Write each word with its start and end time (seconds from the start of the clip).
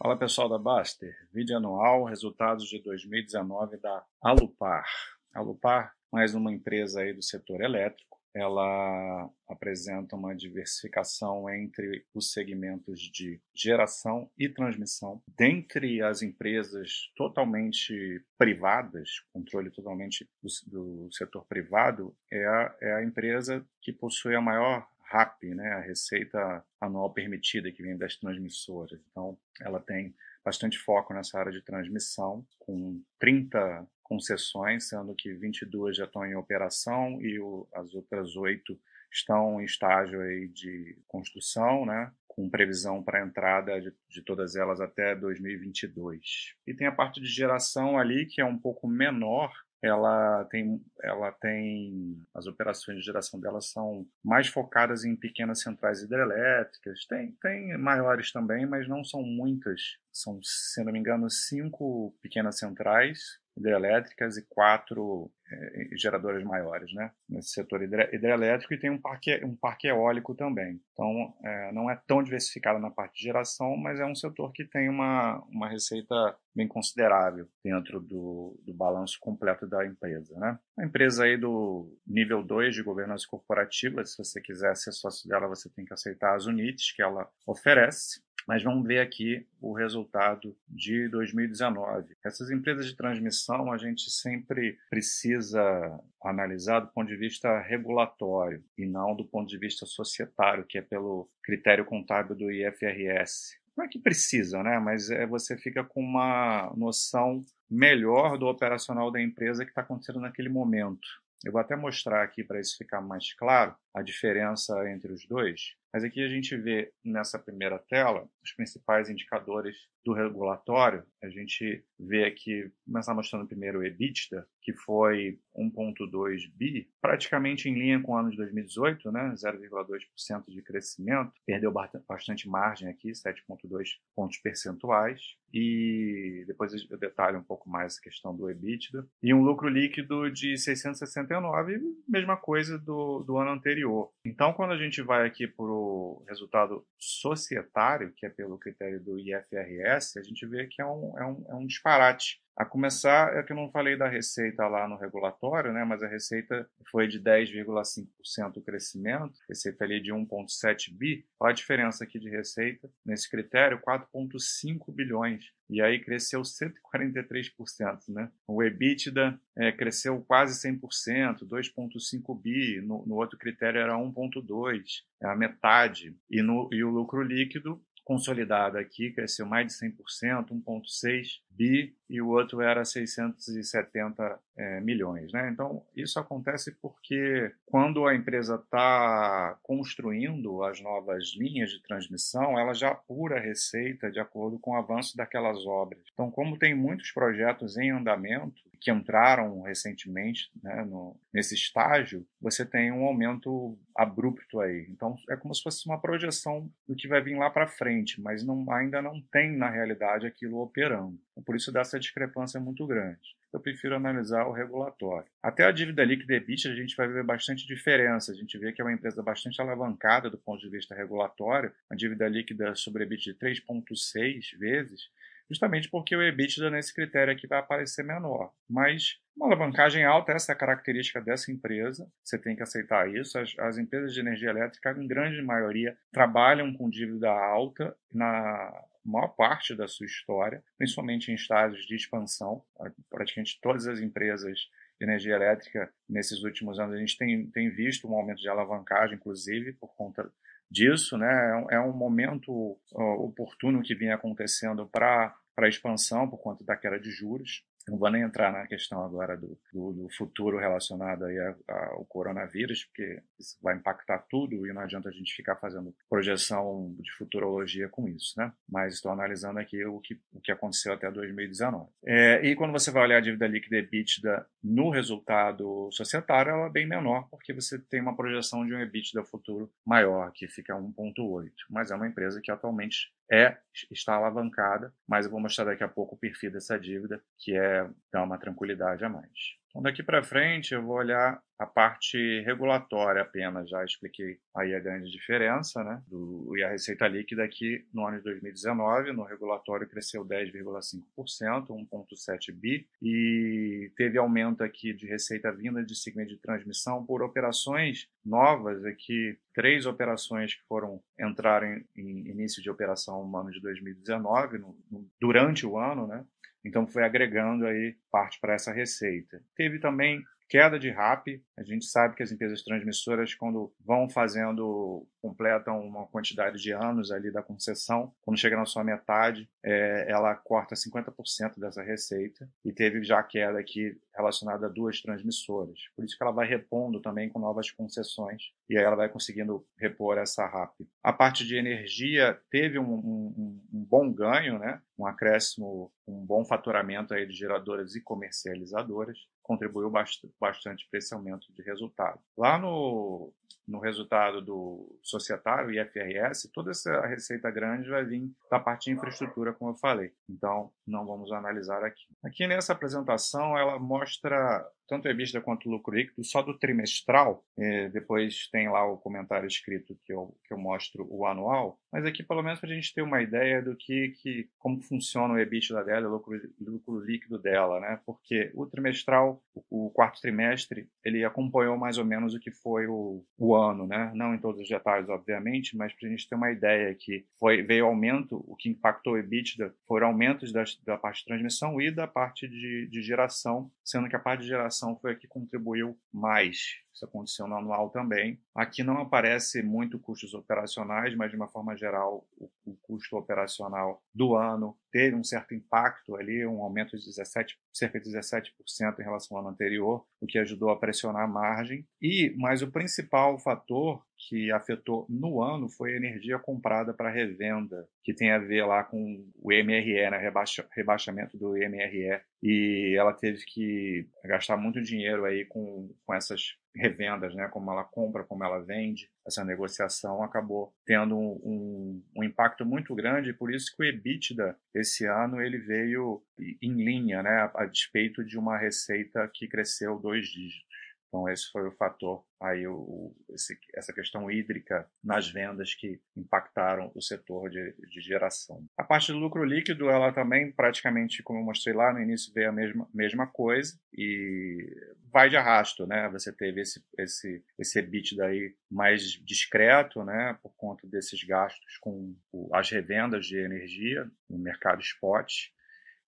Fala 0.00 0.16
pessoal 0.16 0.48
da 0.48 0.58
Baster, 0.58 1.12
vídeo 1.32 1.56
anual, 1.56 2.04
resultados 2.04 2.68
de 2.68 2.80
2019 2.80 3.78
da 3.78 4.04
Alupar. 4.22 4.86
Alupar, 5.34 5.92
mais 6.12 6.36
uma 6.36 6.52
empresa 6.52 7.00
aí 7.00 7.12
do 7.12 7.20
setor 7.20 7.60
elétrico, 7.60 8.16
ela 8.32 9.28
apresenta 9.48 10.14
uma 10.14 10.36
diversificação 10.36 11.50
entre 11.50 12.06
os 12.14 12.32
segmentos 12.32 13.00
de 13.00 13.40
geração 13.52 14.30
e 14.38 14.48
transmissão. 14.48 15.20
Dentre 15.36 16.00
as 16.00 16.22
empresas 16.22 17.10
totalmente 17.16 18.24
privadas, 18.38 19.10
controle 19.32 19.68
totalmente 19.68 20.28
do, 20.40 21.06
do 21.06 21.12
setor 21.12 21.44
privado, 21.46 22.14
é 22.30 22.46
a, 22.46 22.76
é 22.80 22.92
a 22.94 23.04
empresa 23.04 23.66
que 23.82 23.92
possui 23.92 24.36
a 24.36 24.40
maior 24.40 24.86
RAP, 25.10 25.42
né, 25.54 25.68
a 25.72 25.80
receita 25.80 26.64
anual 26.80 27.12
permitida 27.12 27.72
que 27.72 27.82
vem 27.82 27.96
das 27.96 28.16
transmissoras. 28.16 29.00
Então, 29.10 29.38
ela 29.60 29.80
tem 29.80 30.14
bastante 30.44 30.78
foco 30.78 31.14
nessa 31.14 31.38
área 31.38 31.52
de 31.52 31.62
transmissão, 31.62 32.46
com 32.58 33.02
30 33.18 33.86
concessões, 34.02 34.88
sendo 34.88 35.14
que 35.14 35.32
22 35.34 35.96
já 35.96 36.04
estão 36.04 36.24
em 36.24 36.34
operação 36.34 37.20
e 37.20 37.38
o, 37.38 37.68
as 37.74 37.94
outras 37.94 38.36
oito 38.36 38.78
estão 39.12 39.60
em 39.60 39.64
estágio 39.64 40.20
aí 40.20 40.48
de 40.48 40.98
construção, 41.06 41.84
né, 41.84 42.12
com 42.26 42.48
previsão 42.48 43.02
para 43.02 43.22
a 43.22 43.26
entrada 43.26 43.80
de, 43.80 43.92
de, 44.08 44.22
todas 44.22 44.54
elas 44.54 44.80
até 44.80 45.14
2022. 45.16 46.54
E 46.66 46.74
tem 46.74 46.86
a 46.86 46.92
parte 46.92 47.20
de 47.20 47.26
geração 47.26 47.98
ali, 47.98 48.26
que 48.26 48.40
é 48.40 48.44
um 48.44 48.58
pouco 48.58 48.86
menor, 48.86 49.52
ela 49.82 50.44
tem, 50.46 50.82
ela 51.02 51.30
tem 51.32 52.20
as 52.34 52.46
operações 52.46 52.98
de 52.98 53.04
geração 53.04 53.38
dela 53.38 53.60
são 53.60 54.06
mais 54.24 54.48
focadas 54.48 55.04
em 55.04 55.14
pequenas 55.14 55.60
centrais 55.60 56.02
hidrelétricas. 56.02 57.06
Tem, 57.06 57.32
tem 57.40 57.78
maiores 57.78 58.32
também, 58.32 58.66
mas 58.66 58.88
não 58.88 59.04
são 59.04 59.22
muitas. 59.22 59.98
São, 60.12 60.40
se 60.42 60.82
não 60.82 60.92
me 60.92 60.98
engano, 60.98 61.30
cinco 61.30 62.14
pequenas 62.20 62.58
centrais 62.58 63.38
hidrelétricas 63.58 64.36
e 64.36 64.46
quatro 64.48 65.30
é, 65.50 65.88
geradoras 65.96 66.42
maiores, 66.44 66.92
né? 66.92 67.10
Nesse 67.28 67.50
setor 67.50 67.82
hidrelétrico 67.82 68.74
e 68.74 68.78
tem 68.78 68.90
um 68.90 69.00
parque, 69.00 69.44
um 69.44 69.56
parque 69.56 69.88
eólico 69.88 70.34
também. 70.34 70.80
Então, 70.92 71.34
é, 71.44 71.72
não 71.72 71.90
é 71.90 72.00
tão 72.06 72.22
diversificado 72.22 72.78
na 72.78 72.90
parte 72.90 73.18
de 73.18 73.24
geração, 73.24 73.76
mas 73.76 73.98
é 73.98 74.06
um 74.06 74.14
setor 74.14 74.52
que 74.52 74.64
tem 74.64 74.88
uma, 74.88 75.38
uma 75.48 75.68
receita 75.68 76.14
bem 76.54 76.68
considerável 76.68 77.48
dentro 77.64 78.00
do, 78.00 78.60
do 78.64 78.74
balanço 78.74 79.18
completo 79.20 79.66
da 79.66 79.86
empresa, 79.86 80.38
né? 80.38 80.58
A 80.78 80.84
empresa 80.84 81.24
aí 81.24 81.36
do 81.36 81.96
nível 82.06 82.42
2 82.42 82.74
de 82.74 82.82
governança 82.82 83.26
corporativa, 83.28 84.04
se 84.04 84.18
você 84.18 84.40
quiser 84.40 84.76
ser 84.76 84.92
sócio 84.92 85.28
dela, 85.28 85.48
você 85.48 85.68
tem 85.70 85.84
que 85.84 85.94
aceitar 85.94 86.34
as 86.34 86.46
UNITs 86.46 86.92
que 86.92 87.02
ela 87.02 87.28
oferece. 87.46 88.20
Mas 88.48 88.62
vamos 88.62 88.86
ver 88.86 89.00
aqui 89.00 89.46
o 89.60 89.74
resultado 89.74 90.56
de 90.66 91.06
2019. 91.10 92.16
Essas 92.24 92.50
empresas 92.50 92.86
de 92.86 92.96
transmissão 92.96 93.70
a 93.70 93.76
gente 93.76 94.10
sempre 94.10 94.78
precisa 94.88 96.00
analisar 96.24 96.80
do 96.80 96.88
ponto 96.88 97.08
de 97.08 97.16
vista 97.16 97.60
regulatório 97.60 98.64
e 98.78 98.86
não 98.86 99.14
do 99.14 99.22
ponto 99.22 99.46
de 99.46 99.58
vista 99.58 99.84
societário, 99.84 100.64
que 100.64 100.78
é 100.78 100.82
pelo 100.82 101.28
critério 101.42 101.84
contábil 101.84 102.34
do 102.34 102.50
IFRS. 102.50 103.58
Não 103.76 103.84
é 103.84 103.88
que 103.88 103.98
precisa, 103.98 104.62
né? 104.62 104.78
Mas 104.78 105.10
é, 105.10 105.26
você 105.26 105.54
fica 105.54 105.84
com 105.84 106.00
uma 106.00 106.72
noção 106.74 107.44
melhor 107.70 108.38
do 108.38 108.46
operacional 108.46 109.10
da 109.10 109.20
empresa 109.20 109.62
que 109.62 109.72
está 109.72 109.82
acontecendo 109.82 110.20
naquele 110.20 110.48
momento. 110.48 111.06
Eu 111.44 111.52
vou 111.52 111.60
até 111.60 111.76
mostrar 111.76 112.22
aqui 112.22 112.42
para 112.42 112.58
isso 112.58 112.78
ficar 112.78 113.02
mais 113.02 113.32
claro 113.34 113.76
a 113.94 114.02
diferença 114.02 114.88
entre 114.90 115.12
os 115.12 115.26
dois. 115.26 115.76
Mas 115.92 116.04
aqui 116.04 116.22
a 116.22 116.28
gente 116.28 116.56
vê 116.56 116.92
nessa 117.04 117.38
primeira 117.38 117.78
tela 117.78 118.28
os 118.44 118.52
principais 118.52 119.08
indicadores 119.08 119.76
do 120.04 120.12
regulatório. 120.12 121.04
A 121.22 121.28
gente 121.28 121.84
vê 121.98 122.24
aqui, 122.24 122.70
começar 122.86 123.14
mostrando 123.14 123.46
primeiro 123.46 123.80
o 123.80 123.84
EBITDA, 123.84 124.46
que 124.62 124.72
foi 124.72 125.38
1,2 125.56 126.50
bi, 126.54 126.88
praticamente 127.00 127.68
em 127.68 127.74
linha 127.74 128.00
com 128.02 128.12
o 128.12 128.16
ano 128.16 128.30
de 128.30 128.36
2018, 128.36 129.10
né? 129.10 129.34
0,2% 129.34 130.44
de 130.46 130.62
crescimento, 130.62 131.32
perdeu 131.46 131.72
bastante 132.06 132.48
margem 132.48 132.88
aqui, 132.88 133.10
7,2 133.10 133.96
pontos 134.14 134.38
percentuais, 134.38 135.36
e 135.52 136.44
depois 136.46 136.72
eu 136.72 136.98
detalho 136.98 137.38
um 137.38 137.42
pouco 137.42 137.68
mais 137.68 137.96
a 137.96 138.02
questão 138.02 138.36
do 138.36 138.50
EBITDA, 138.50 139.06
e 139.22 139.32
um 139.32 139.42
lucro 139.42 139.68
líquido 139.68 140.30
de 140.30 140.56
669, 140.56 141.80
mesma 142.06 142.36
coisa 142.36 142.78
do, 142.78 143.22
do 143.24 143.36
ano 143.38 143.50
anterior. 143.50 143.77
Então, 144.24 144.52
quando 144.52 144.72
a 144.72 144.76
gente 144.76 145.02
vai 145.02 145.26
aqui 145.26 145.46
para 145.46 145.64
o 145.64 146.24
resultado 146.28 146.86
societário, 146.98 148.12
que 148.16 148.26
é 148.26 148.30
pelo 148.30 148.58
critério 148.58 149.02
do 149.02 149.18
IFRS, 149.18 150.18
a 150.18 150.22
gente 150.22 150.46
vê 150.46 150.66
que 150.66 150.80
é 150.80 150.86
um, 150.86 151.18
é 151.18 151.26
um, 151.26 151.46
é 151.48 151.54
um 151.54 151.66
disparate. 151.66 152.40
A 152.58 152.64
começar, 152.64 153.36
é 153.36 153.42
que 153.44 153.52
eu 153.52 153.56
não 153.56 153.70
falei 153.70 153.96
da 153.96 154.08
receita 154.08 154.66
lá 154.66 154.88
no 154.88 154.96
regulatório, 154.96 155.72
né, 155.72 155.84
mas 155.84 156.02
a 156.02 156.08
receita 156.08 156.68
foi 156.90 157.06
de 157.06 157.22
10,5% 157.22 158.56
o 158.56 158.60
crescimento, 158.60 159.38
receita 159.48 159.84
ali 159.84 160.02
de 160.02 160.12
1,7 160.12 160.92
bi. 160.92 161.24
Olha 161.38 161.52
a 161.52 161.54
diferença 161.54 162.02
aqui 162.02 162.18
de 162.18 162.28
receita 162.28 162.90
nesse 163.06 163.30
critério, 163.30 163.80
4,5 163.80 164.92
bilhões. 164.92 165.52
E 165.70 165.82
aí 165.82 166.00
cresceu 166.00 166.40
143%, 166.40 168.08
né? 168.08 168.30
O 168.46 168.62
EBITDA 168.62 169.38
é, 169.56 169.70
cresceu 169.70 170.20
quase 170.22 170.60
100%, 170.66 171.46
2,5 171.46 172.42
bi. 172.42 172.80
No, 172.80 173.04
no, 173.06 173.16
outro 173.16 173.38
critério 173.38 173.80
era 173.80 173.94
1,2, 173.94 175.04
é 175.22 175.28
a 175.28 175.36
metade. 175.36 176.16
E, 176.30 176.42
no, 176.42 176.68
e 176.72 176.82
o 176.82 176.90
lucro 176.90 177.22
líquido 177.22 177.80
consolidado 178.08 178.78
aqui 178.78 179.10
cresceu 179.10 179.44
mais 179.44 179.66
de 179.66 179.74
100%, 179.74 180.46
1,6 180.48 181.42
bi, 181.50 181.94
e 182.08 182.22
o 182.22 182.28
outro 182.28 182.62
era 182.62 182.82
670 182.82 184.40
é, 184.56 184.80
milhões. 184.80 185.30
Né? 185.30 185.50
Então, 185.52 185.84
isso 185.94 186.18
acontece 186.18 186.74
porque 186.80 187.52
quando 187.66 188.06
a 188.06 188.14
empresa 188.14 188.54
está 188.54 189.58
construindo 189.62 190.62
as 190.64 190.80
novas 190.80 191.34
linhas 191.36 191.70
de 191.70 191.82
transmissão, 191.82 192.58
ela 192.58 192.72
já 192.72 192.92
apura 192.92 193.36
a 193.36 193.42
receita 193.42 194.10
de 194.10 194.18
acordo 194.18 194.58
com 194.58 194.70
o 194.70 194.76
avanço 194.76 195.14
daquelas 195.14 195.66
obras. 195.66 196.00
Então, 196.10 196.30
como 196.30 196.58
tem 196.58 196.74
muitos 196.74 197.12
projetos 197.12 197.76
em 197.76 197.90
andamento, 197.90 198.62
que 198.80 198.90
entraram 198.90 199.62
recentemente 199.62 200.50
né, 200.62 200.84
no, 200.84 201.18
nesse 201.32 201.54
estágio, 201.54 202.26
você 202.40 202.64
tem 202.64 202.92
um 202.92 203.04
aumento 203.04 203.78
abrupto 203.96 204.60
aí. 204.60 204.86
Então, 204.90 205.16
é 205.28 205.36
como 205.36 205.54
se 205.54 205.62
fosse 205.62 205.86
uma 205.86 206.00
projeção 206.00 206.70
do 206.86 206.94
que 206.94 207.08
vai 207.08 207.20
vir 207.20 207.36
lá 207.36 207.50
para 207.50 207.66
frente, 207.66 208.20
mas 208.20 208.44
não, 208.44 208.70
ainda 208.70 209.02
não 209.02 209.20
tem, 209.32 209.56
na 209.56 209.68
realidade, 209.68 210.26
aquilo 210.26 210.60
operando. 210.60 211.18
Por 211.44 211.56
isso 211.56 211.72
dá 211.72 211.80
essa 211.80 211.98
discrepância 211.98 212.60
muito 212.60 212.86
grande. 212.86 213.36
Eu 213.52 213.60
prefiro 213.60 213.96
analisar 213.96 214.44
o 214.46 214.52
regulatório. 214.52 215.28
Até 215.42 215.64
a 215.64 215.72
dívida 215.72 216.04
líquida 216.04 216.34
EBIT 216.34 216.68
a 216.68 216.74
gente 216.74 216.94
vai 216.94 217.08
ver 217.08 217.24
bastante 217.24 217.66
diferença. 217.66 218.30
A 218.30 218.34
gente 218.34 218.58
vê 218.58 218.72
que 218.72 218.82
é 218.82 218.84
uma 218.84 218.92
empresa 218.92 219.22
bastante 219.22 219.60
alavancada 219.60 220.28
do 220.28 220.36
ponto 220.36 220.60
de 220.60 220.68
vista 220.68 220.94
regulatório, 220.94 221.72
a 221.88 221.94
dívida 221.94 222.28
líquida 222.28 222.74
sobre 222.74 223.04
EBIT 223.04 223.32
de 223.32 223.38
3,6 223.38 224.58
vezes, 224.58 225.08
justamente 225.48 225.88
porque 225.88 226.14
o 226.14 226.22
EBITDA 226.22 226.70
nesse 226.70 226.94
critério 226.94 227.32
aqui 227.32 227.46
vai 227.46 227.58
aparecer 227.58 228.04
menor. 228.04 228.52
Mas 228.68 229.18
uma 229.36 229.46
alavancagem 229.46 230.04
alta, 230.04 230.32
essa 230.32 230.52
é 230.52 230.54
a 230.54 230.58
característica 230.58 231.20
dessa 231.20 231.50
empresa, 231.50 232.10
você 232.22 232.38
tem 232.38 232.56
que 232.56 232.62
aceitar 232.62 233.08
isso. 233.12 233.38
As, 233.38 233.54
as 233.58 233.78
empresas 233.78 234.12
de 234.12 234.20
energia 234.20 234.50
elétrica, 234.50 234.92
em 234.92 235.06
grande 235.06 235.40
maioria, 235.42 235.96
trabalham 236.12 236.72
com 236.74 236.90
dívida 236.90 237.30
alta 237.30 237.96
na 238.12 238.72
maior 239.04 239.28
parte 239.28 239.74
da 239.74 239.88
sua 239.88 240.06
história, 240.06 240.62
principalmente 240.76 241.30
em 241.30 241.34
estágios 241.34 241.86
de 241.86 241.96
expansão. 241.96 242.62
Praticamente 243.08 243.58
todas 243.60 243.86
as 243.86 244.00
empresas 244.00 244.58
de 244.98 245.06
energia 245.06 245.34
elétrica, 245.34 245.90
nesses 246.08 246.42
últimos 246.42 246.78
anos, 246.78 246.94
a 246.94 246.98
gente 246.98 247.16
tem, 247.16 247.46
tem 247.50 247.70
visto 247.70 248.08
um 248.08 248.14
aumento 248.14 248.40
de 248.40 248.48
alavancagem, 248.48 249.16
inclusive, 249.16 249.72
por 249.74 249.94
conta 249.94 250.30
disso, 250.70 251.16
né? 251.16 251.50
É 251.70 251.78
um, 251.78 251.88
é 251.88 251.92
momento 251.92 252.78
oportuno 252.92 253.82
que 253.82 253.94
vinha 253.94 254.14
acontecendo 254.14 254.86
para 254.86 255.34
a 255.56 255.68
expansão 255.68 256.28
por 256.28 256.38
conta 256.38 256.64
da 256.64 256.76
queda 256.76 256.98
de 256.98 257.10
juros. 257.10 257.62
Não 257.88 257.98
vou 257.98 258.10
nem 258.10 258.22
entrar 258.22 258.52
na 258.52 258.66
questão 258.66 259.02
agora 259.02 259.36
do, 259.36 259.58
do, 259.72 259.92
do 259.92 260.08
futuro 260.10 260.58
relacionado 260.58 261.24
aí 261.24 261.38
ao 261.66 262.04
coronavírus, 262.04 262.84
porque 262.84 263.22
isso 263.38 263.56
vai 263.62 263.76
impactar 263.76 264.18
tudo 264.28 264.66
e 264.66 264.72
não 264.72 264.82
adianta 264.82 265.08
a 265.08 265.12
gente 265.12 265.34
ficar 265.34 265.56
fazendo 265.56 265.94
projeção 266.08 266.94
de 267.00 267.10
futurologia 267.12 267.88
com 267.88 268.08
isso, 268.08 268.34
né? 268.36 268.52
Mas 268.68 268.94
estou 268.94 269.10
analisando 269.10 269.58
aqui 269.58 269.84
o 269.84 270.00
que, 270.00 270.20
o 270.32 270.40
que 270.40 270.52
aconteceu 270.52 270.92
até 270.92 271.10
2019. 271.10 271.90
É, 272.04 272.46
e 272.46 272.54
quando 272.54 272.72
você 272.72 272.90
vai 272.90 273.04
olhar 273.04 273.18
a 273.18 273.22
dívida 273.22 273.46
líquida 273.46 273.78
EBITDA 273.78 274.46
no 274.68 274.90
resultado 274.90 275.88
societário, 275.90 276.50
ela 276.50 276.66
é 276.66 276.70
bem 276.70 276.86
menor, 276.86 277.26
porque 277.30 277.54
você 277.54 277.78
tem 277.78 278.02
uma 278.02 278.14
projeção 278.14 278.66
de 278.66 278.74
um 278.74 278.80
EBITDA 278.80 279.24
futuro 279.24 279.72
maior, 279.84 280.30
que 280.32 280.46
fica 280.46 280.74
1,8. 280.74 281.50
Mas 281.70 281.90
é 281.90 281.94
uma 281.94 282.06
empresa 282.06 282.40
que 282.42 282.50
atualmente 282.50 283.10
é 283.32 283.56
está 283.90 284.14
alavancada, 284.14 284.92
mas 285.08 285.24
eu 285.24 285.30
vou 285.30 285.40
mostrar 285.40 285.64
daqui 285.64 285.82
a 285.82 285.88
pouco 285.88 286.14
o 286.14 286.18
perfil 286.18 286.50
dessa 286.50 286.78
dívida, 286.78 287.22
que 287.38 287.56
é 287.56 287.88
dar 288.12 288.24
uma 288.24 288.38
tranquilidade 288.38 289.04
a 289.04 289.08
mais. 289.08 289.56
Então, 289.78 289.84
daqui 289.84 290.02
para 290.02 290.24
frente, 290.24 290.74
eu 290.74 290.82
vou 290.82 290.96
olhar 290.96 291.40
a 291.56 291.64
parte 291.64 292.40
regulatória 292.40 293.22
apenas, 293.22 293.70
já 293.70 293.84
expliquei 293.84 294.38
aí 294.56 294.74
a 294.74 294.80
grande 294.80 295.08
diferença, 295.08 295.84
né? 295.84 296.02
Do, 296.08 296.52
e 296.56 296.64
a 296.64 296.68
receita 296.68 297.06
líquida 297.06 297.44
aqui 297.44 297.86
no 297.94 298.04
ano 298.04 298.18
de 298.18 298.24
2019, 298.24 299.12
no 299.12 299.22
regulatório 299.22 299.88
cresceu 299.88 300.24
10,5%, 300.24 301.68
1,7 301.68 302.52
bi, 302.52 302.88
e 303.00 303.92
teve 303.96 304.18
aumento 304.18 304.64
aqui 304.64 304.92
de 304.92 305.06
receita 305.06 305.52
vinda 305.52 305.84
de 305.84 305.94
segmento 305.94 306.30
de 306.30 306.40
transmissão 306.40 307.06
por 307.06 307.22
operações 307.22 308.08
novas, 308.24 308.84
aqui 308.84 309.38
três 309.54 309.86
operações 309.86 310.54
que 310.54 310.62
foram 310.68 311.00
entraram 311.20 311.68
em, 311.68 311.84
em 311.96 312.30
início 312.30 312.60
de 312.60 312.70
operação 312.70 313.26
no 313.26 313.36
ano 313.36 313.50
de 313.50 313.60
2019, 313.60 314.58
no, 314.58 314.76
no, 314.90 315.08
durante 315.20 315.64
o 315.64 315.78
ano, 315.78 316.06
né? 316.06 316.24
Então 316.64 316.86
foi 316.86 317.04
agregando 317.04 317.66
aí 317.66 317.96
parte 318.10 318.38
para 318.40 318.54
essa 318.54 318.72
receita. 318.72 319.42
Teve 319.54 319.78
também 319.78 320.22
queda 320.48 320.78
de 320.78 320.90
RAP. 320.90 321.42
A 321.58 321.64
gente 321.64 321.86
sabe 321.86 322.14
que 322.14 322.22
as 322.22 322.30
empresas 322.30 322.62
transmissoras, 322.62 323.34
quando 323.34 323.72
vão 323.84 324.08
fazendo, 324.08 325.04
completam 325.20 325.80
uma 325.80 326.06
quantidade 326.06 326.62
de 326.62 326.72
anos 326.72 327.10
ali 327.10 327.32
da 327.32 327.42
concessão, 327.42 328.14
quando 328.22 328.38
chega 328.38 328.56
na 328.56 328.64
sua 328.64 328.84
metade, 328.84 329.50
é, 329.64 330.06
ela 330.08 330.36
corta 330.36 330.76
50% 330.76 331.58
dessa 331.58 331.82
receita 331.82 332.48
e 332.64 332.72
teve 332.72 333.02
já 333.02 333.20
queda 333.24 333.58
aqui 333.58 333.98
relacionada 334.14 334.66
a 334.66 334.70
duas 334.70 335.00
transmissoras. 335.00 335.80
Por 335.96 336.04
isso 336.04 336.16
que 336.16 336.22
ela 336.22 336.32
vai 336.32 336.46
repondo 336.46 337.00
também 337.00 337.28
com 337.28 337.40
novas 337.40 337.72
concessões 337.72 338.52
e 338.70 338.78
aí 338.78 338.84
ela 338.84 338.96
vai 338.96 339.08
conseguindo 339.08 339.66
repor 339.76 340.16
essa 340.16 340.46
RAP. 340.46 340.74
A 341.02 341.12
parte 341.12 341.44
de 341.44 341.56
energia 341.56 342.40
teve 342.50 342.78
um, 342.78 342.94
um, 342.94 343.60
um 343.72 343.84
bom 343.84 344.12
ganho, 344.12 344.60
né? 344.60 344.80
um 344.98 345.06
acréscimo, 345.06 345.92
um 346.06 346.26
bom 346.26 346.44
faturamento 346.44 347.14
aí 347.14 347.24
de 347.24 347.32
geradoras 347.32 347.94
e 347.94 348.00
comercializadoras, 348.00 349.16
contribuiu 349.42 349.90
bastante 349.90 350.86
para 350.90 350.98
esse 350.98 351.14
aumento 351.14 351.46
de 351.50 351.62
resultado. 351.62 352.20
Lá 352.36 352.58
no, 352.58 353.32
no 353.66 353.78
resultado 353.78 354.40
do 354.40 354.98
societário, 355.02 355.70
IFRS, 355.70 356.50
toda 356.52 356.70
essa 356.70 357.06
receita 357.06 357.50
grande 357.50 357.90
vai 357.90 358.04
vir 358.04 358.30
da 358.50 358.58
parte 358.58 358.86
de 358.86 358.92
infraestrutura, 358.92 359.52
como 359.52 359.72
eu 359.72 359.76
falei. 359.76 360.12
Então, 360.28 360.72
não 360.86 361.06
vamos 361.06 361.30
analisar 361.32 361.84
aqui. 361.84 362.06
Aqui 362.24 362.46
nessa 362.46 362.72
apresentação, 362.72 363.56
ela 363.56 363.78
mostra 363.78 364.66
tanto 364.88 365.06
o 365.06 365.10
EBITDA 365.10 365.40
quanto 365.40 365.68
o 365.68 365.70
lucro 365.70 365.94
líquido 365.94 366.24
só 366.24 366.42
do 366.42 366.58
trimestral. 366.58 367.44
É, 367.56 367.88
depois 367.90 368.48
tem 368.50 368.68
lá 368.68 368.84
o 368.90 368.96
comentário 368.96 369.46
escrito 369.46 369.96
que 370.04 370.12
eu, 370.12 370.34
que 370.44 370.52
eu 370.52 370.58
mostro 370.58 371.06
o 371.10 371.26
anual. 371.26 371.78
Mas 371.92 372.04
aqui, 372.04 372.22
pelo 372.22 372.42
menos, 372.42 372.58
para 372.58 372.70
a 372.70 372.74
gente 372.74 372.94
ter 372.94 373.02
uma 373.02 373.22
ideia 373.22 373.62
do 373.62 373.76
que, 373.76 374.10
que 374.20 374.48
como 374.58 374.80
funciona 374.82 375.34
o 375.34 375.38
EBITDA 375.38 375.84
dela, 375.84 376.08
o 376.08 376.12
lucro, 376.12 376.40
lucro 376.60 377.00
líquido 377.00 377.38
dela, 377.38 377.80
né? 377.80 378.00
Porque 378.06 378.50
o 378.54 378.66
trimestral, 378.66 379.42
o, 379.70 379.90
quarto 379.90 380.20
trimestre, 380.20 380.88
ele 381.04 381.24
acompanhou 381.24 381.76
mais 381.76 381.98
ou 381.98 382.04
menos 382.04 382.34
o 382.34 382.40
que 382.40 382.50
foi 382.50 382.86
o, 382.86 383.24
o 383.36 383.54
ano, 383.54 383.86
né? 383.86 384.10
Não 384.14 384.34
em 384.34 384.38
todos 384.38 384.62
os 384.62 384.68
detalhes, 384.68 385.08
obviamente, 385.08 385.76
mas 385.76 385.92
para 385.92 386.08
a 386.08 386.10
gente 386.10 386.28
ter 386.28 386.34
uma 386.34 386.50
ideia 386.50 386.94
que 386.94 387.26
foi, 387.38 387.62
veio 387.62 387.86
aumento, 387.86 388.42
o 388.46 388.56
que 388.56 388.68
impactou 388.68 389.14
o 389.14 389.18
EBITDA 389.18 389.74
foram 389.86 390.08
aumentos 390.08 390.52
das, 390.52 390.78
da 390.84 390.96
parte 390.96 391.20
de 391.20 391.26
transmissão 391.26 391.80
e 391.80 391.90
da 391.90 392.06
parte 392.06 392.48
de, 392.48 392.86
de 392.88 393.02
geração, 393.02 393.70
sendo 393.84 394.08
que 394.08 394.16
a 394.16 394.20
parte 394.20 394.42
de 394.42 394.48
geração 394.48 394.77
foi 394.96 395.12
a 395.12 395.16
que 395.16 395.26
contribuiu 395.26 395.98
mais 396.12 396.80
isso 396.98 397.04
aconteceu 397.04 397.46
no 397.46 397.56
anual 397.56 397.90
também. 397.90 398.40
Aqui 398.54 398.82
não 398.82 398.98
aparece 398.98 399.62
muito 399.62 399.98
custos 399.98 400.34
operacionais, 400.34 401.14
mas 401.14 401.30
de 401.30 401.36
uma 401.36 401.48
forma 401.48 401.76
geral, 401.76 402.26
o, 402.36 402.50
o 402.66 402.76
custo 402.82 403.16
operacional 403.16 404.02
do 404.12 404.34
ano 404.34 404.76
teve 404.90 405.14
um 405.14 405.24
certo 405.24 405.54
impacto 405.54 406.16
ali, 406.16 406.44
um 406.44 406.62
aumento 406.62 406.98
de 406.98 407.04
17, 407.04 407.56
cerca 407.72 408.00
de 408.00 408.10
17% 408.10 408.50
em 408.98 409.02
relação 409.02 409.36
ao 409.36 409.42
ano 409.42 409.52
anterior, 409.52 410.04
o 410.20 410.26
que 410.26 410.38
ajudou 410.38 410.70
a 410.70 410.78
pressionar 410.78 411.22
a 411.22 411.28
margem. 411.28 411.86
E, 412.02 412.34
mas 412.36 412.62
o 412.62 412.70
principal 412.70 413.38
fator 413.38 414.02
que 414.18 414.50
afetou 414.50 415.06
no 415.08 415.40
ano 415.40 415.68
foi 415.68 415.92
a 415.92 415.96
energia 415.96 416.38
comprada 416.38 416.92
para 416.92 417.10
revenda, 417.10 417.88
que 418.02 418.12
tem 418.12 418.32
a 418.32 418.38
ver 418.38 418.64
lá 418.64 418.82
com 418.82 419.24
o 419.36 419.52
MRE, 419.52 420.10
né, 420.10 420.18
rebaixa, 420.18 420.66
rebaixamento 420.72 421.38
do 421.38 421.52
MRE, 421.52 422.20
e 422.42 422.96
ela 422.98 423.12
teve 423.12 423.44
que 423.44 424.08
gastar 424.24 424.56
muito 424.56 424.82
dinheiro 424.82 425.24
aí 425.24 425.44
com, 425.44 425.94
com 426.04 426.14
essas 426.14 426.56
revendas, 426.74 427.34
né, 427.34 427.48
como 427.48 427.70
ela 427.70 427.84
compra, 427.84 428.24
como 428.24 428.44
ela 428.44 428.60
vende, 428.60 429.10
essa 429.26 429.44
negociação 429.44 430.22
acabou 430.22 430.72
tendo 430.84 431.16
um, 431.16 432.02
um, 432.16 432.24
impacto 432.24 432.64
muito 432.64 432.94
grande, 432.94 433.32
por 433.32 433.52
isso 433.52 433.74
que 433.74 433.82
o 433.82 433.86
EBITDA 433.86 434.56
esse 434.74 435.06
ano 435.06 435.40
ele 435.40 435.58
veio 435.58 436.22
em 436.62 436.72
linha, 436.72 437.22
né, 437.22 437.50
a, 437.54 437.62
a 437.62 437.66
despeito 437.66 438.24
de 438.24 438.38
uma 438.38 438.56
receita 438.56 439.28
que 439.32 439.48
cresceu 439.48 439.98
dois 439.98 440.26
dígitos. 440.28 440.67
Então, 441.08 441.28
esse 441.28 441.50
foi 441.50 441.66
o 441.66 441.72
fator, 441.72 442.22
aí 442.40 442.66
o, 442.66 443.14
esse, 443.30 443.58
essa 443.74 443.92
questão 443.94 444.30
hídrica 444.30 444.86
nas 445.02 445.30
vendas 445.30 445.74
que 445.74 446.00
impactaram 446.14 446.92
o 446.94 447.00
setor 447.00 447.48
de, 447.48 447.74
de, 447.88 448.00
geração. 448.00 448.64
A 448.76 448.84
parte 448.84 449.10
do 449.10 449.18
lucro 449.18 449.42
líquido, 449.42 449.88
ela 449.88 450.12
também 450.12 450.52
praticamente, 450.52 451.22
como 451.22 451.40
eu 451.40 451.44
mostrei 451.44 451.74
lá 451.74 451.92
no 451.92 452.00
início, 452.00 452.32
veio 452.34 452.50
a 452.50 452.52
mesma, 452.52 452.88
mesma 452.92 453.26
coisa 453.26 453.78
e 453.92 454.70
vai 455.10 455.30
de 455.30 455.36
arrasto, 455.36 455.86
né? 455.86 456.08
Você 456.10 456.30
teve 456.30 456.60
esse, 456.60 456.84
esse, 456.98 457.42
esse 457.58 457.78
EBITDA 457.78 458.26
aí 458.26 458.54
mais 458.70 459.02
discreto, 459.24 460.04
né? 460.04 460.38
Por 460.42 460.54
conta 460.56 460.86
desses 460.86 461.22
gastos 461.24 461.78
com 461.78 462.14
as 462.52 462.70
revendas 462.70 463.24
de 463.24 463.38
energia 463.38 464.06
no 464.28 464.38
mercado 464.38 464.82
spot 464.82 465.48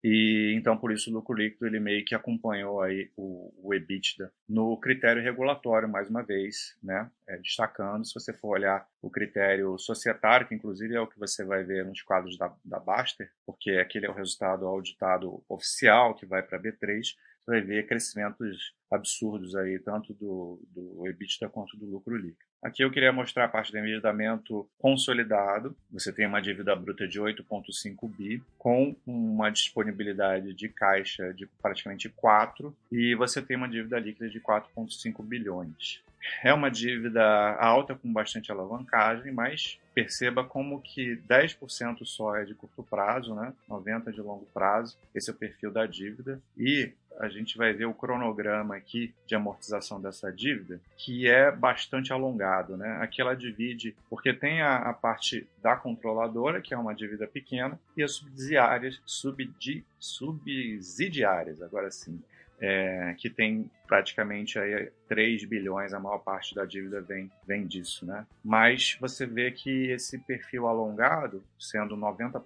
e 0.02 0.54
então 0.56 0.76
por 0.76 0.92
isso 0.92 1.10
o 1.10 1.12
lucro 1.12 1.34
líquido 1.34 1.66
ele 1.66 1.80
meio 1.80 2.04
que 2.04 2.14
acompanhou 2.14 2.80
aí 2.80 3.10
o, 3.16 3.52
o 3.62 3.74
EBITDA 3.74 4.32
no 4.48 4.76
critério 4.78 5.22
regulatório 5.22 5.88
mais 5.88 6.08
uma 6.08 6.22
vez, 6.22 6.76
né? 6.82 7.10
É, 7.26 7.36
destacando 7.38 8.06
se 8.06 8.14
você 8.14 8.32
for 8.32 8.50
olhar 8.50 8.86
o 9.02 9.10
critério 9.10 9.76
societário, 9.78 10.46
que 10.46 10.54
inclusive 10.54 10.94
é 10.94 11.00
o 11.00 11.06
que 11.06 11.18
você 11.18 11.44
vai 11.44 11.64
ver 11.64 11.84
nos 11.84 12.02
quadros 12.02 12.38
da, 12.38 12.54
da 12.64 12.78
Baster, 12.78 13.30
porque 13.44 13.72
aquele 13.72 14.06
é 14.06 14.10
o 14.10 14.14
resultado 14.14 14.66
auditado 14.66 15.42
oficial 15.48 16.14
que 16.14 16.26
vai 16.26 16.42
para 16.42 16.60
B3, 16.60 17.02
você 17.40 17.50
vai 17.50 17.60
ver 17.60 17.86
crescimentos 17.86 18.74
absurdos 18.90 19.54
aí 19.56 19.78
tanto 19.78 20.14
do, 20.14 20.60
do 20.70 21.06
EBITDA 21.06 21.48
quanto 21.48 21.76
do 21.76 21.86
lucro 21.86 22.16
líquido. 22.16 22.47
Aqui 22.60 22.82
eu 22.82 22.90
queria 22.90 23.12
mostrar 23.12 23.44
a 23.44 23.48
parte 23.48 23.70
do 23.70 23.78
endividamento 23.78 24.68
consolidado. 24.78 25.76
Você 25.92 26.12
tem 26.12 26.26
uma 26.26 26.40
dívida 26.40 26.74
bruta 26.74 27.06
de 27.06 27.20
8,5 27.20 28.08
bi, 28.08 28.42
com 28.58 28.96
uma 29.06 29.48
disponibilidade 29.48 30.52
de 30.52 30.68
caixa 30.68 31.32
de 31.32 31.46
praticamente 31.62 32.08
4, 32.08 32.76
e 32.90 33.14
você 33.14 33.40
tem 33.40 33.56
uma 33.56 33.68
dívida 33.68 34.00
líquida 34.00 34.28
de 34.28 34.40
4,5 34.40 35.24
bilhões. 35.24 36.02
É 36.42 36.52
uma 36.52 36.70
dívida 36.70 37.22
alta 37.58 37.94
com 37.94 38.12
bastante 38.12 38.50
alavancagem, 38.50 39.32
mas 39.32 39.78
perceba 39.94 40.44
como 40.44 40.80
que 40.80 41.16
10% 41.28 42.04
só 42.04 42.36
é 42.36 42.44
de 42.44 42.54
curto 42.54 42.82
prazo, 42.82 43.34
né? 43.34 43.52
90% 43.68 44.12
de 44.12 44.20
longo 44.20 44.46
prazo. 44.54 44.96
Esse 45.14 45.30
é 45.30 45.32
o 45.32 45.36
perfil 45.36 45.70
da 45.70 45.86
dívida. 45.86 46.40
E 46.56 46.92
a 47.18 47.28
gente 47.28 47.58
vai 47.58 47.72
ver 47.72 47.86
o 47.86 47.94
cronograma 47.94 48.76
aqui 48.76 49.12
de 49.26 49.34
amortização 49.34 50.00
dessa 50.00 50.32
dívida, 50.32 50.80
que 50.96 51.28
é 51.28 51.50
bastante 51.50 52.12
alongado. 52.12 52.76
Né? 52.76 52.98
Aqui 53.00 53.20
ela 53.20 53.34
divide, 53.34 53.94
porque 54.08 54.32
tem 54.32 54.62
a, 54.62 54.76
a 54.76 54.92
parte 54.92 55.46
da 55.60 55.74
controladora, 55.74 56.60
que 56.60 56.72
é 56.72 56.78
uma 56.78 56.94
dívida 56.94 57.26
pequena, 57.26 57.78
e 57.96 58.02
as 58.02 58.12
subsidiárias, 58.12 59.00
subdi, 59.04 59.84
subsidiárias, 59.98 61.60
agora 61.60 61.90
sim, 61.90 62.22
é, 62.60 63.14
que 63.18 63.28
tem 63.28 63.68
praticamente 63.88 64.58
aí 64.58 64.92
3 65.08 65.44
bilhões, 65.46 65.94
a 65.94 65.98
maior 65.98 66.18
parte 66.18 66.54
da 66.54 66.66
dívida 66.66 67.00
vem, 67.00 67.30
vem 67.46 67.66
disso, 67.66 68.04
né? 68.04 68.26
Mas 68.44 68.96
você 69.00 69.26
vê 69.26 69.50
que 69.50 69.90
esse 69.90 70.18
perfil 70.18 70.68
alongado, 70.68 71.42
sendo 71.58 71.96
90% 71.96 72.40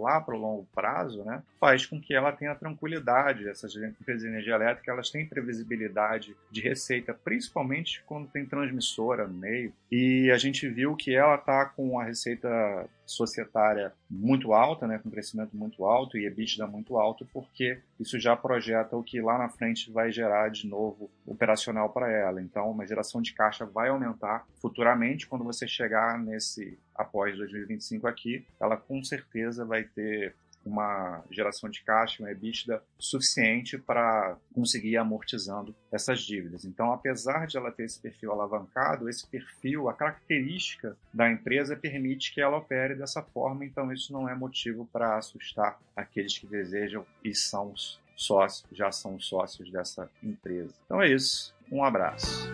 lá 0.00 0.20
para 0.20 0.36
o 0.36 0.38
longo 0.38 0.66
prazo, 0.72 1.24
né, 1.24 1.42
faz 1.60 1.84
com 1.84 2.00
que 2.00 2.14
ela 2.14 2.30
tenha 2.30 2.54
tranquilidade. 2.54 3.48
Essas 3.48 3.74
empresas 3.74 4.22
de 4.22 4.28
energia 4.28 4.54
elétrica, 4.54 4.92
elas 4.92 5.10
têm 5.10 5.26
previsibilidade 5.26 6.36
de 6.50 6.60
receita, 6.60 7.12
principalmente 7.12 8.02
quando 8.06 8.28
tem 8.28 8.46
transmissora 8.46 9.26
no 9.26 9.34
meio. 9.34 9.72
E 9.90 10.30
a 10.30 10.38
gente 10.38 10.68
viu 10.68 10.94
que 10.94 11.14
ela 11.14 11.34
está 11.34 11.66
com 11.66 11.98
a 11.98 12.04
receita 12.04 12.88
societária 13.04 13.92
muito 14.08 14.52
alta, 14.52 14.86
né, 14.86 14.98
com 14.98 15.10
crescimento 15.10 15.56
muito 15.56 15.84
alto 15.84 16.16
e 16.16 16.26
EBITDA 16.26 16.66
muito 16.66 16.96
alto, 16.96 17.26
porque 17.32 17.78
isso 17.98 18.18
já 18.18 18.36
projeta 18.36 18.96
o 18.96 19.02
que 19.02 19.20
lá 19.20 19.36
na 19.36 19.48
frente 19.48 19.90
vai 19.90 20.10
gerar 20.10 20.48
de 20.48 20.66
novo 20.84 21.10
operacional 21.26 21.90
para 21.90 22.10
ela. 22.10 22.40
Então, 22.40 22.70
uma 22.70 22.86
geração 22.86 23.22
de 23.22 23.32
caixa 23.32 23.64
vai 23.64 23.88
aumentar 23.88 24.46
futuramente 24.60 25.26
quando 25.26 25.44
você 25.44 25.66
chegar 25.66 26.18
nesse 26.18 26.78
após 26.94 27.36
2025 27.36 28.06
aqui, 28.06 28.46
ela 28.60 28.76
com 28.76 29.02
certeza 29.02 29.64
vai 29.64 29.84
ter 29.84 30.34
uma 30.64 31.22
geração 31.30 31.68
de 31.68 31.82
caixa, 31.82 32.22
uma 32.22 32.30
EBITDA 32.30 32.82
suficiente 32.98 33.76
para 33.76 34.36
conseguir 34.54 34.92
ir 34.92 34.96
amortizando 34.96 35.74
essas 35.92 36.20
dívidas. 36.20 36.64
Então, 36.64 36.90
apesar 36.90 37.46
de 37.46 37.58
ela 37.58 37.70
ter 37.70 37.84
esse 37.84 38.00
perfil 38.00 38.32
alavancado, 38.32 39.08
esse 39.08 39.26
perfil, 39.26 39.90
a 39.90 39.92
característica 39.92 40.96
da 41.12 41.30
empresa 41.30 41.76
permite 41.76 42.32
que 42.32 42.40
ela 42.40 42.56
opere 42.56 42.94
dessa 42.94 43.22
forma, 43.22 43.64
então 43.66 43.92
isso 43.92 44.10
não 44.10 44.26
é 44.26 44.34
motivo 44.34 44.88
para 44.90 45.18
assustar 45.18 45.78
aqueles 45.94 46.38
que 46.38 46.46
desejam 46.46 47.04
e 47.22 47.34
são 47.34 47.74
sócios, 48.16 48.66
já 48.72 48.90
são 48.92 49.18
sócios 49.18 49.70
dessa 49.70 50.10
empresa. 50.22 50.74
Então 50.86 51.00
é 51.00 51.08
isso. 51.08 51.54
Um 51.70 51.82
abraço. 51.84 52.52